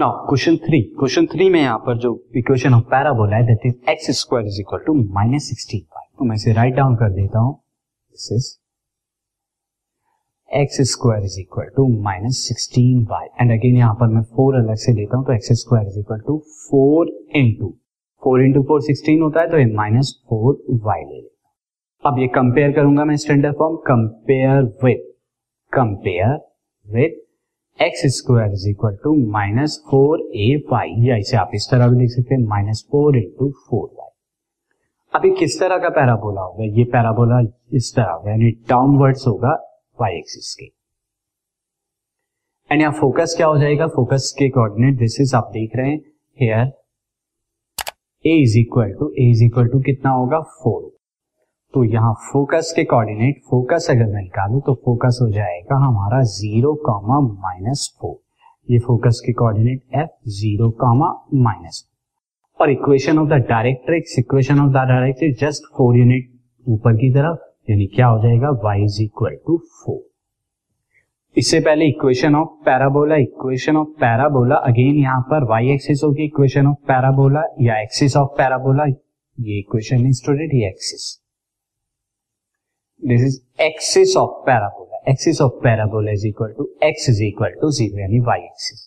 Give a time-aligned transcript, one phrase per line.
[0.00, 3.54] Now question three question three में यहाँ पर जो इक्वेशन ऑफ़ पैराबोला है
[3.90, 7.38] x square is equal to minus sixteen y तो मैं इसे राइट डाउन कर देता
[7.38, 7.52] हूँ.
[7.54, 8.48] This is
[10.50, 14.76] x square is equal to minus sixteen y and again यहाँ पर मैं फोर अलग
[14.84, 16.38] से लेता हूँ तो x square is equal to
[16.70, 17.72] four into
[18.22, 22.28] four into four sixteen होता है तो ये माइनस फोर वाई ले लेता अब ये
[22.34, 25.10] कंपेयर करूँगा मैं standard form compare with
[25.72, 26.38] compare
[26.86, 27.26] with
[27.80, 31.98] x square is equal to minus four a y या इसे आप इस तरह भी
[31.98, 34.08] लिख सकते हैं minus four into four y
[35.12, 36.64] अभी किस तरह का पैराबोला होगा?
[36.64, 37.40] ये पैराबोला
[37.74, 39.52] इस तरह यानी डाउनवर्ड्स होगा
[40.00, 40.66] वाई एक्सिस के।
[42.70, 43.86] एंड यहाँ फोकस क्या हो जाएगा?
[43.86, 45.98] फोकस के कोऑर्डिनेट दिस इज़ आप देख रहे हैं
[46.38, 46.72] here
[48.24, 50.40] a is equal to a is equal to कितना होगा?
[50.62, 50.99] फोर
[51.74, 56.74] तो यहाँ फोकस के कोऑर्डिनेट फोकस अगर मैं निकालू तो फोकस हो जाएगा हमारा ज़ीरो
[56.86, 58.18] कॉमा माइनस फोर
[58.68, 61.84] ये फोकस के coordinate F zero comma minus
[62.60, 66.28] और equation of the directrix equation of the directrix just four unit
[66.66, 67.38] ऊपर की तरफ़,
[67.70, 68.50] यानी क्या हो जाएगा?
[68.64, 70.02] Y is equal to four
[71.36, 76.66] इससे पहले equation of parabola equation of parabola again यहाँ पर y एक्सिस होगी इक्वेशन
[76.66, 81.19] ऑफ़ पैराबोला या एक्सिस ऑफ़ पैराबोला ये इक्वेशन स्टूडेंट ये axis
[83.12, 87.70] this is axis of parabola axis of parabola is equal to x is equal to
[87.80, 88.86] zero यानी y axis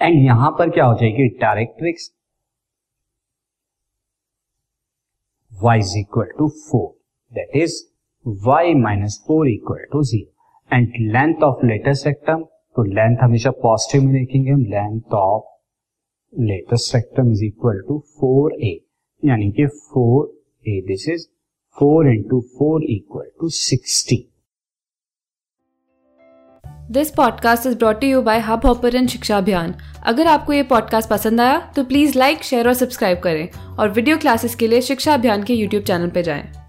[0.00, 1.28] and यहाँ पर क्या हो जाएगी?
[1.40, 2.10] Directrix
[5.52, 6.86] y is equal to 4
[7.32, 7.74] that is,
[8.46, 10.24] y minus 4 equal to 0
[10.70, 12.40] and length of latest rectum
[12.76, 14.62] तो length हमेशा positive में देखेंगे हम.
[14.70, 15.44] Length of
[16.32, 18.72] latus rectum is equal to 4a
[19.22, 21.26] यानी कि 4a this is
[21.78, 24.28] four into four equal to sixty
[26.90, 31.40] this podcast is brought you by hub hopper शिक्षा अभियान अगर आपको ये पॉडकास्ट पसंद
[31.40, 35.42] आया तो प्लीज़ लाइक शेयर और सब्सक्राइब करें और वीडियो क्लासेस के लिए शिक्षा अभियान
[35.42, 36.61] के यूट्यूब चैनल पर जाएँ।